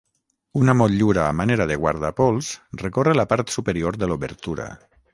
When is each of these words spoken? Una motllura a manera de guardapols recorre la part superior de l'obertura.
Una 0.61 0.73
motllura 0.79 1.25
a 1.25 1.35
manera 1.41 1.69
de 1.73 1.77
guardapols 1.83 2.51
recorre 2.87 3.17
la 3.21 3.29
part 3.35 3.57
superior 3.59 4.01
de 4.05 4.11
l'obertura. 4.13 4.71